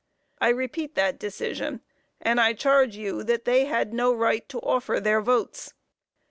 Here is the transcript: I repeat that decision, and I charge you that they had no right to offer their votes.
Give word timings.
I 0.39 0.49
repeat 0.49 0.95
that 0.95 1.19
decision, 1.19 1.81
and 2.19 2.41
I 2.41 2.53
charge 2.53 2.95
you 2.95 3.21
that 3.25 3.45
they 3.45 3.65
had 3.65 3.93
no 3.93 4.11
right 4.11 4.49
to 4.49 4.57
offer 4.61 4.99
their 4.99 5.21
votes. 5.21 5.75